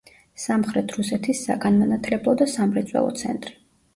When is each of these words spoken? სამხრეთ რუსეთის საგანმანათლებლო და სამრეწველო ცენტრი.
სამხრეთ 0.43 0.93
რუსეთის 0.99 1.41
საგანმანათლებლო 1.49 2.35
და 2.39 2.47
სამრეწველო 2.53 3.13
ცენტრი. 3.23 3.55